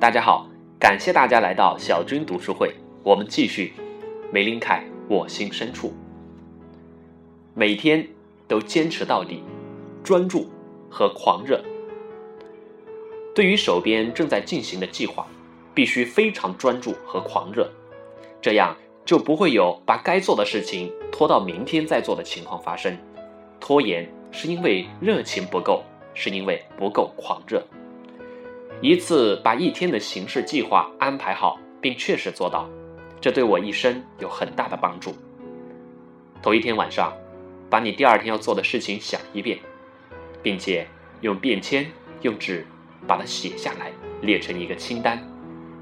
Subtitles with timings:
[0.00, 0.46] 大家好，
[0.78, 3.72] 感谢大家来到小军读书会，我们继续
[4.30, 5.92] 梅林凯我心深处，
[7.52, 8.06] 每天
[8.46, 9.42] 都坚持到底，
[10.04, 10.48] 专注
[10.88, 11.60] 和狂热。
[13.34, 15.26] 对于手边正在进行的计划，
[15.74, 17.68] 必须非常专注和狂热，
[18.40, 22.96] 这样就不会有把该做的事情拖到明天再做的情况发生。
[23.58, 25.82] 拖延是因为热情不够，
[26.14, 27.60] 是因为不够狂热。
[28.80, 32.68] 一次把一天的行事计划安排好，并确实做到，
[33.20, 35.12] 这对我一生有很大的帮助。
[36.40, 37.12] 头一天晚上，
[37.68, 39.58] 把你第二天要做的事情想一遍，
[40.44, 40.86] 并且
[41.22, 41.90] 用便签、
[42.22, 42.64] 用纸
[43.04, 43.90] 把它写下来，
[44.22, 45.20] 列成一个清单。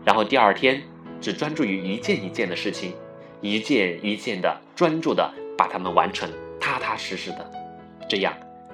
[0.03, 0.83] 然后第二天
[1.21, 2.95] 只专注于一件一件的事情，
[3.43, 7.53] 一件一件的专注的把它们完成，踏踏实实的。
[8.09, 8.33] 这样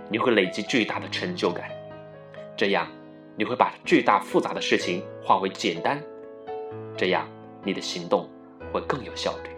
[0.09, 1.69] 你会累积巨大的成就感。
[2.57, 2.87] 这样。
[3.37, 6.03] 你会把巨大复杂的事情化为简单，
[6.97, 7.27] 这样
[7.65, 8.29] 你的行动
[8.73, 9.51] 会更有效率。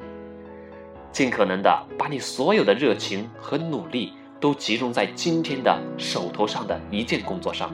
[1.11, 7.73] 尽可能的把你所有的热情和努力都集中在今天的手头上的一件工作上。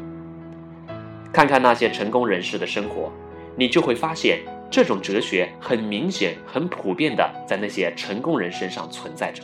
[1.32, 3.10] 看看那些成功人士的生活，
[3.56, 9.42] 你就会发现这种哲学很明显、很普遍的在那些成功人身上存在着。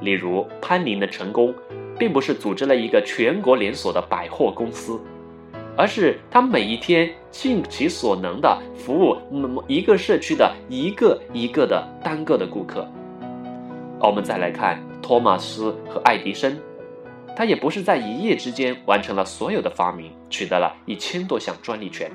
[0.00, 1.54] 例如，潘宁的成功，
[1.98, 5.00] 并不是组织了一个全国连锁的百货公司。
[5.76, 12.86] 而是他每一天尽其所能的服务某一个社区的一个一个的单个的顾客。
[14.00, 16.58] 我们再来看托马斯和爱迪生，
[17.36, 22.10] 他也不是在一夜之间完成了所有的发明，取得了一千多项专利权。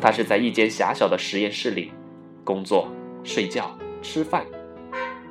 [0.00, 1.92] 他是在一间狭小的实验室里
[2.42, 2.88] 工作、
[3.22, 3.70] 睡觉、
[4.02, 4.44] 吃饭。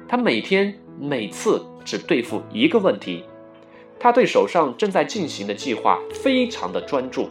[0.08, 3.26] 他每天每次只对付一个问题，
[4.00, 7.30] 他对手上正在进行的计划非常的专注。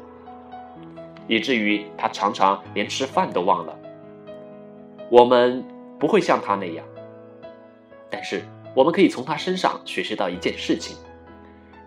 [1.31, 3.78] 以至于他常常连吃饭都忘了。
[5.09, 5.64] 我们
[5.97, 6.84] 不会像他那样，
[8.10, 8.43] 但是
[8.75, 10.97] 我们可以从他身上学习到一件事情，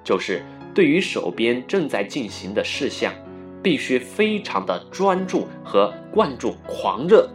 [0.01, 0.41] 就是
[0.73, 3.13] 对于手边正在进行的事项，
[3.61, 7.29] 必须非常的专注和灌注狂热。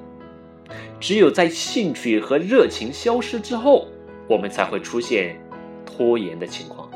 [0.99, 3.87] 只有在兴趣和热情消失之后，
[4.27, 5.38] 我们才会出现
[5.84, 6.91] 拖延的情况。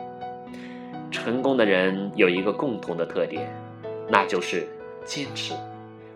[1.10, 3.54] 成功的人有一个共同的特点，
[4.08, 4.66] 那就是。
[5.04, 5.54] 坚持，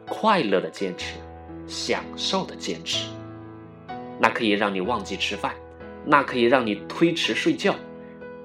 [0.08, 1.14] 快乐的坚持，
[1.66, 3.08] 享受的坚持，
[4.19, 5.54] 那可以让你忘记吃饭，
[6.04, 7.74] 那可以让你推迟睡觉，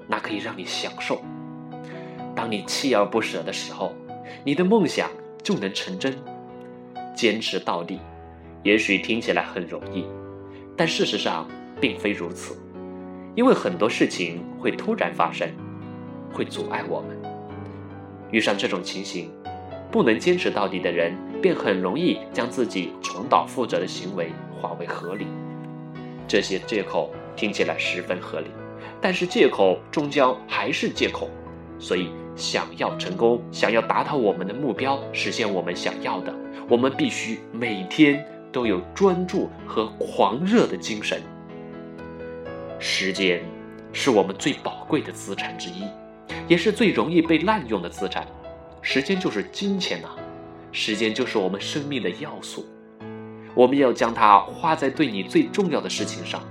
[0.06, 1.22] 那可以让你享受。
[2.34, 3.94] 当你锲而不舍的时候，
[4.44, 5.10] 你的梦想
[5.42, 6.16] 就能成真。
[7.14, 8.00] 坚持到底，
[8.62, 10.06] 也许听起来很容易，
[10.76, 11.46] 但事实上
[11.80, 12.56] 并非如此，
[13.36, 15.48] 因为很多事情会突然发生，
[16.32, 17.16] 会阻碍我们。
[18.30, 19.30] 遇上这种情形。
[19.92, 25.26] 不能坚持到底的人，便很容易将自己重蹈覆辙的行为化为合理。
[26.26, 28.46] 这些借口听起来十分合理，
[29.02, 31.28] 但是借口终将还是借口。
[31.78, 36.34] 所以，想要成功，想要达到我们的目标，实现我们想要的，
[36.70, 41.20] 我们必须每天都有专注和狂热的精神。
[42.78, 43.42] 时间
[43.92, 45.84] 是我们最宝贵的资产之一，
[46.48, 48.26] 也是最容易被滥用的资产。
[48.82, 50.08] 时间就是金钱呐，
[50.72, 52.66] 时间就是我们生命的要素，
[53.54, 56.42] 我们要将它花在对你最重要的事情上，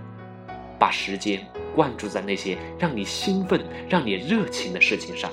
[0.80, 5.30] 把时间灌注在那些让你兴奋、让你热情的事情上。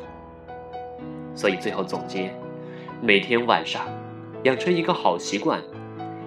[1.37, 2.34] 所以最后总结，
[3.00, 3.87] 每天晚上
[4.42, 5.62] 养成一个好习惯，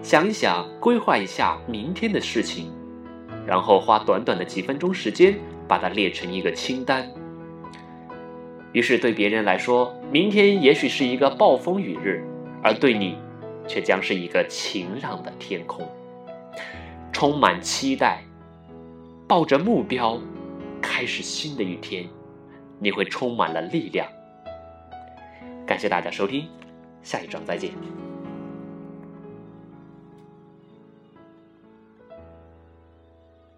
[0.02, 2.72] 想一想，规划一下明天的事情，
[3.46, 5.38] 然后花短短的几分钟时间
[5.68, 7.12] 把它列成一个清单。
[8.74, 12.24] 于是，对别人来说，明天也许是一个暴风雨日，
[12.64, 13.18] 而对你，
[13.68, 15.86] 却将是一个晴朗的天空。
[17.12, 18.24] 充满期待，
[19.28, 20.18] 抱着目标，
[20.82, 22.08] 开始新的一天，
[22.80, 24.08] 你会充满了力量。
[25.68, 26.48] 感谢大家收听，
[27.04, 28.01] 下一章再见。